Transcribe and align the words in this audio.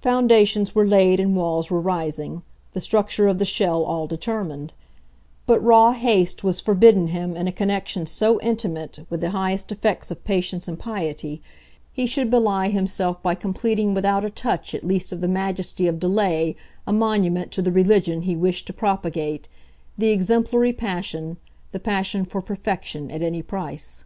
Foundations 0.00 0.76
were 0.76 0.86
laid 0.86 1.18
and 1.18 1.34
walls 1.34 1.68
were 1.68 1.80
rising, 1.80 2.42
the 2.72 2.80
structure 2.80 3.26
of 3.26 3.38
the 3.40 3.44
shell 3.44 3.82
all 3.82 4.06
determined; 4.06 4.72
but 5.44 5.58
raw 5.58 5.90
haste 5.90 6.44
was 6.44 6.60
forbidden 6.60 7.08
him 7.08 7.36
in 7.36 7.48
a 7.48 7.52
connection 7.52 8.06
so 8.06 8.40
intimate 8.42 9.00
with 9.10 9.20
the 9.20 9.30
highest 9.30 9.72
effects 9.72 10.12
of 10.12 10.22
patience 10.22 10.68
and 10.68 10.78
piety; 10.78 11.42
he 11.92 12.06
should 12.06 12.30
belie 12.30 12.68
himself 12.68 13.20
by 13.24 13.34
completing 13.34 13.92
without 13.92 14.24
a 14.24 14.30
touch 14.30 14.72
at 14.72 14.84
least 14.86 15.10
of 15.10 15.20
the 15.20 15.26
majesty 15.26 15.88
of 15.88 15.98
delay 15.98 16.54
a 16.86 16.92
monument 16.92 17.50
to 17.50 17.60
the 17.60 17.72
religion 17.72 18.22
he 18.22 18.36
wished 18.36 18.68
to 18.68 18.72
propagate, 18.72 19.48
the 19.98 20.10
exemplary 20.10 20.72
passion, 20.72 21.38
the 21.72 21.80
passion 21.80 22.24
for 22.24 22.40
perfection 22.40 23.10
at 23.10 23.20
any 23.20 23.42
price. 23.42 24.04